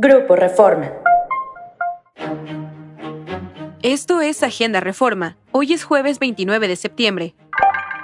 Grupo 0.00 0.36
Reforma. 0.36 0.92
Esto 3.82 4.20
es 4.20 4.44
Agenda 4.44 4.78
Reforma. 4.78 5.36
Hoy 5.50 5.72
es 5.72 5.82
jueves 5.82 6.20
29 6.20 6.68
de 6.68 6.76
septiembre. 6.76 7.34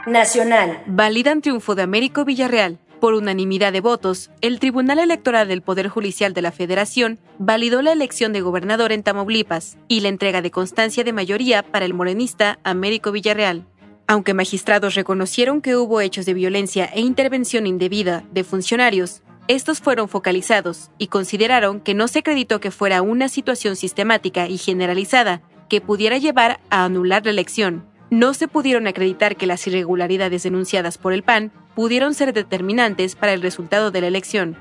Nacional. 0.04 0.82
Validan 0.86 1.40
triunfo 1.40 1.76
de 1.76 1.82
Américo 1.82 2.24
Villarreal. 2.24 2.80
Por 3.00 3.14
unanimidad 3.14 3.72
de 3.72 3.80
votos, 3.80 4.32
el 4.40 4.58
Tribunal 4.58 4.98
Electoral 4.98 5.46
del 5.46 5.62
Poder 5.62 5.86
Judicial 5.86 6.34
de 6.34 6.42
la 6.42 6.50
Federación 6.50 7.20
validó 7.38 7.80
la 7.80 7.92
elección 7.92 8.32
de 8.32 8.40
gobernador 8.40 8.90
en 8.90 9.04
Tamaulipas 9.04 9.78
y 9.86 10.00
la 10.00 10.08
entrega 10.08 10.42
de 10.42 10.50
constancia 10.50 11.04
de 11.04 11.12
mayoría 11.12 11.62
para 11.62 11.84
el 11.84 11.94
morenista 11.94 12.58
Américo 12.64 13.12
Villarreal. 13.12 13.66
Aunque 14.08 14.34
magistrados 14.34 14.96
reconocieron 14.96 15.60
que 15.60 15.76
hubo 15.76 16.00
hechos 16.00 16.26
de 16.26 16.34
violencia 16.34 16.86
e 16.86 17.02
intervención 17.02 17.68
indebida 17.68 18.24
de 18.32 18.42
funcionarios, 18.42 19.22
estos 19.46 19.80
fueron 19.80 20.08
focalizados 20.08 20.90
y 20.96 21.08
consideraron 21.08 21.80
que 21.80 21.92
no 21.92 22.08
se 22.08 22.20
acreditó 22.20 22.60
que 22.60 22.70
fuera 22.70 23.02
una 23.02 23.28
situación 23.28 23.76
sistemática 23.76 24.48
y 24.48 24.56
generalizada 24.56 25.42
que 25.68 25.82
pudiera 25.82 26.16
llevar 26.16 26.60
a 26.70 26.84
anular 26.84 27.24
la 27.24 27.30
elección. 27.30 27.84
No 28.10 28.32
se 28.32 28.48
pudieron 28.48 28.86
acreditar 28.86 29.36
que 29.36 29.46
las 29.46 29.66
irregularidades 29.66 30.44
denunciadas 30.44 30.96
por 30.96 31.12
el 31.12 31.22
PAN 31.22 31.52
pudieron 31.74 32.14
ser 32.14 32.32
determinantes 32.32 33.16
para 33.16 33.32
el 33.32 33.42
resultado 33.42 33.90
de 33.90 34.00
la 34.00 34.06
elección. 34.06 34.56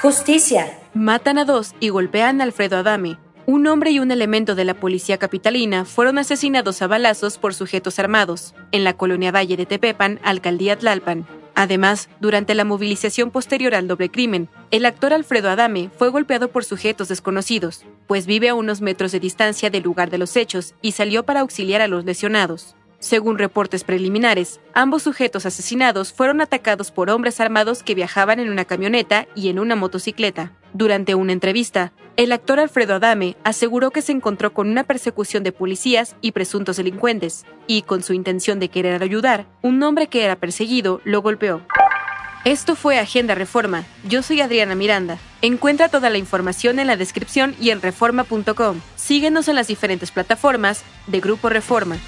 Justicia. 0.00 0.78
Matan 0.94 1.38
a 1.38 1.44
dos 1.44 1.74
y 1.78 1.90
golpean 1.90 2.40
a 2.40 2.44
Alfredo 2.44 2.78
Adame. 2.78 3.18
Un 3.46 3.66
hombre 3.66 3.92
y 3.92 3.98
un 3.98 4.10
elemento 4.10 4.54
de 4.54 4.64
la 4.64 4.74
policía 4.74 5.18
capitalina 5.18 5.84
fueron 5.84 6.18
asesinados 6.18 6.82
a 6.82 6.86
balazos 6.86 7.38
por 7.38 7.54
sujetos 7.54 7.98
armados 7.98 8.54
en 8.72 8.84
la 8.84 8.94
colonia 8.94 9.32
Valle 9.32 9.56
de 9.56 9.66
Tepepan, 9.66 10.20
alcaldía 10.22 10.76
Tlalpan. 10.76 11.26
Además, 11.58 12.08
durante 12.20 12.54
la 12.54 12.64
movilización 12.64 13.32
posterior 13.32 13.74
al 13.74 13.88
doble 13.88 14.10
crimen, 14.10 14.48
el 14.70 14.86
actor 14.86 15.12
Alfredo 15.12 15.50
Adame 15.50 15.90
fue 15.98 16.08
golpeado 16.08 16.52
por 16.52 16.64
sujetos 16.64 17.08
desconocidos, 17.08 17.84
pues 18.06 18.26
vive 18.26 18.48
a 18.48 18.54
unos 18.54 18.80
metros 18.80 19.10
de 19.10 19.18
distancia 19.18 19.68
del 19.68 19.82
lugar 19.82 20.08
de 20.08 20.18
los 20.18 20.36
hechos 20.36 20.76
y 20.82 20.92
salió 20.92 21.24
para 21.24 21.40
auxiliar 21.40 21.80
a 21.80 21.88
los 21.88 22.04
lesionados. 22.04 22.76
Según 23.00 23.38
reportes 23.38 23.82
preliminares, 23.82 24.60
ambos 24.72 25.02
sujetos 25.02 25.46
asesinados 25.46 26.12
fueron 26.12 26.40
atacados 26.40 26.92
por 26.92 27.10
hombres 27.10 27.40
armados 27.40 27.82
que 27.82 27.96
viajaban 27.96 28.38
en 28.38 28.50
una 28.50 28.64
camioneta 28.64 29.26
y 29.34 29.48
en 29.48 29.58
una 29.58 29.74
motocicleta. 29.74 30.52
Durante 30.72 31.14
una 31.14 31.32
entrevista, 31.32 31.92
el 32.16 32.32
actor 32.32 32.58
Alfredo 32.58 32.96
Adame 32.96 33.36
aseguró 33.44 33.90
que 33.90 34.02
se 34.02 34.12
encontró 34.12 34.52
con 34.52 34.68
una 34.68 34.84
persecución 34.84 35.44
de 35.44 35.52
policías 35.52 36.16
y 36.20 36.32
presuntos 36.32 36.76
delincuentes, 36.76 37.46
y 37.66 37.82
con 37.82 38.02
su 38.02 38.12
intención 38.12 38.58
de 38.58 38.68
querer 38.68 39.02
ayudar, 39.02 39.46
un 39.62 39.82
hombre 39.82 40.08
que 40.08 40.24
era 40.24 40.36
perseguido 40.36 41.00
lo 41.04 41.22
golpeó. 41.22 41.62
Esto 42.44 42.76
fue 42.76 42.98
Agenda 42.98 43.34
Reforma. 43.34 43.84
Yo 44.08 44.22
soy 44.22 44.40
Adriana 44.40 44.74
Miranda. 44.74 45.18
Encuentra 45.42 45.88
toda 45.88 46.08
la 46.08 46.18
información 46.18 46.78
en 46.78 46.86
la 46.86 46.96
descripción 46.96 47.54
y 47.60 47.70
en 47.70 47.82
reforma.com. 47.82 48.80
Síguenos 48.96 49.48
en 49.48 49.56
las 49.56 49.66
diferentes 49.66 50.10
plataformas 50.10 50.82
de 51.08 51.20
Grupo 51.20 51.48
Reforma. 51.48 51.98